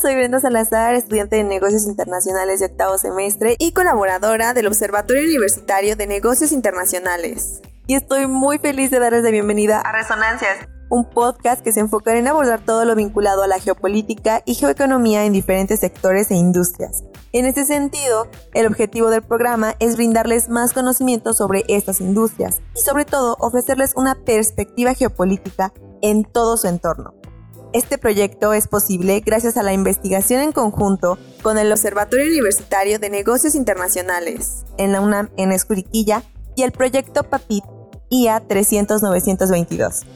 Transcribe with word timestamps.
soy 0.00 0.14
Brenda 0.16 0.40
Salazar, 0.40 0.94
estudiante 0.94 1.36
de 1.36 1.44
negocios 1.44 1.84
internacionales 1.84 2.60
de 2.60 2.66
octavo 2.66 2.98
semestre 2.98 3.56
y 3.58 3.72
colaboradora 3.72 4.52
del 4.52 4.66
Observatorio 4.66 5.22
Universitario 5.22 5.94
de 5.94 6.06
Negocios 6.06 6.52
Internacionales. 6.52 7.60
Y 7.86 7.94
estoy 7.94 8.26
muy 8.26 8.58
feliz 8.58 8.90
de 8.90 8.98
darles 8.98 9.22
la 9.22 9.30
bienvenida 9.30 9.80
a 9.80 9.92
Resonancias, 9.92 10.56
un 10.90 11.08
podcast 11.08 11.62
que 11.62 11.72
se 11.72 11.80
enfocará 11.80 12.18
en 12.18 12.26
abordar 12.26 12.60
todo 12.64 12.84
lo 12.84 12.96
vinculado 12.96 13.42
a 13.42 13.46
la 13.46 13.60
geopolítica 13.60 14.42
y 14.44 14.54
geoeconomía 14.54 15.24
en 15.26 15.32
diferentes 15.32 15.80
sectores 15.80 16.30
e 16.30 16.34
industrias. 16.34 17.04
En 17.32 17.46
este 17.46 17.64
sentido, 17.64 18.26
el 18.52 18.66
objetivo 18.66 19.10
del 19.10 19.22
programa 19.22 19.74
es 19.78 19.96
brindarles 19.96 20.48
más 20.48 20.72
conocimiento 20.72 21.34
sobre 21.34 21.64
estas 21.68 22.00
industrias 22.00 22.60
y 22.74 22.80
sobre 22.80 23.04
todo 23.04 23.36
ofrecerles 23.38 23.92
una 23.96 24.16
perspectiva 24.16 24.94
geopolítica 24.94 25.72
en 26.02 26.24
todo 26.24 26.56
su 26.56 26.66
entorno. 26.68 27.14
Este 27.74 27.98
proyecto 27.98 28.52
es 28.52 28.68
posible 28.68 29.18
gracias 29.18 29.56
a 29.56 29.64
la 29.64 29.72
investigación 29.72 30.40
en 30.42 30.52
conjunto 30.52 31.18
con 31.42 31.58
el 31.58 31.72
Observatorio 31.72 32.26
Universitario 32.26 33.00
de 33.00 33.10
Negocios 33.10 33.56
Internacionales 33.56 34.64
en 34.78 34.92
la 34.92 35.00
UNAM 35.00 35.30
en 35.36 35.50
Escuriquilla 35.50 36.22
y 36.54 36.62
el 36.62 36.70
proyecto 36.70 37.24
PAPIT 37.24 37.64
IA 38.10 38.46
300-922. 38.46 40.06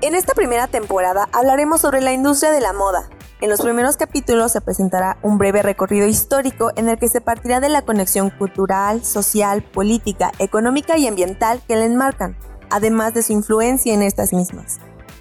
En 0.00 0.14
esta 0.14 0.32
primera 0.32 0.68
temporada 0.68 1.28
hablaremos 1.32 1.82
sobre 1.82 2.00
la 2.00 2.14
industria 2.14 2.50
de 2.50 2.62
la 2.62 2.72
moda. 2.72 3.10
En 3.42 3.50
los 3.50 3.60
primeros 3.60 3.98
capítulos 3.98 4.52
se 4.52 4.62
presentará 4.62 5.18
un 5.22 5.36
breve 5.36 5.60
recorrido 5.60 6.06
histórico 6.06 6.72
en 6.76 6.88
el 6.88 6.98
que 6.98 7.10
se 7.10 7.20
partirá 7.20 7.60
de 7.60 7.68
la 7.68 7.82
conexión 7.82 8.30
cultural, 8.30 9.04
social, 9.04 9.62
política, 9.62 10.32
económica 10.38 10.96
y 10.96 11.08
ambiental 11.08 11.60
que 11.68 11.76
la 11.76 11.84
enmarcan, 11.84 12.38
además 12.70 13.12
de 13.12 13.22
su 13.22 13.34
influencia 13.34 13.92
en 13.92 14.00
estas 14.00 14.32
mismas. 14.32 14.78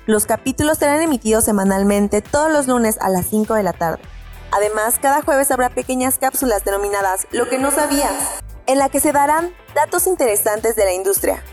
Los 0.08 0.26
capítulos 0.26 0.78
serán 0.78 1.02
emitidos 1.02 1.44
semanalmente 1.44 2.22
todos 2.22 2.50
los 2.50 2.66
lunes 2.66 2.98
a 3.02 3.10
las 3.10 3.26
5 3.26 3.56
de 3.56 3.64
la 3.64 3.74
tarde. 3.74 4.00
Además, 4.52 5.00
cada 5.02 5.22
jueves 5.22 5.52
habrá 5.52 5.70
pequeñas 5.70 6.18
cápsulas 6.18 6.64
denominadas 6.64 7.28
Lo 7.32 7.50
que 7.50 7.58
no 7.60 7.72
sabías, 7.72 8.14
en 8.68 8.78
la 8.78 8.88
que 8.88 9.02
se 9.02 9.12
darán 9.12 9.54
datos 9.76 10.08
interesantes 10.08 10.78
de 10.78 10.86
la 10.86 10.94
industria. 10.94 11.44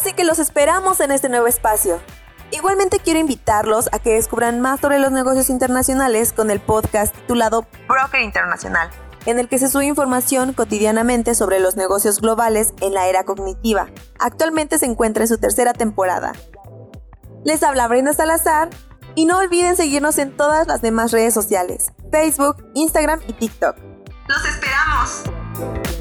Así 0.00 0.14
que 0.14 0.24
los 0.24 0.40
esperamos 0.40 0.98
en 0.98 1.12
este 1.12 1.28
nuevo 1.28 1.46
espacio. 1.46 2.00
Igualmente 2.50 2.98
quiero 2.98 3.20
invitarlos 3.20 3.88
a 3.92 4.00
que 4.00 4.14
descubran 4.14 4.60
más 4.60 4.80
sobre 4.80 4.98
los 4.98 5.12
negocios 5.12 5.48
internacionales 5.48 6.32
con 6.32 6.50
el 6.50 6.58
podcast 6.58 7.14
titulado 7.14 7.68
Broker 7.86 8.20
Internacional, 8.20 8.90
en 9.26 9.38
el 9.38 9.48
que 9.48 9.60
se 9.60 9.68
sube 9.68 9.86
información 9.86 10.54
cotidianamente 10.54 11.36
sobre 11.36 11.60
los 11.60 11.76
negocios 11.76 12.20
globales 12.20 12.74
en 12.80 12.94
la 12.94 13.06
era 13.06 13.22
cognitiva. 13.22 13.86
Actualmente 14.18 14.80
se 14.80 14.86
encuentra 14.86 15.22
en 15.22 15.28
su 15.28 15.38
tercera 15.38 15.72
temporada. 15.72 16.32
Les 17.44 17.62
habla 17.62 17.88
Brenda 17.88 18.12
Salazar 18.12 18.70
y 19.14 19.24
no 19.24 19.38
olviden 19.38 19.76
seguirnos 19.76 20.18
en 20.18 20.36
todas 20.36 20.66
las 20.68 20.80
demás 20.80 21.10
redes 21.10 21.34
sociales, 21.34 21.92
Facebook, 22.10 22.64
Instagram 22.74 23.20
y 23.26 23.32
TikTok. 23.32 23.76
¡Los 24.28 24.44
esperamos! 24.46 25.91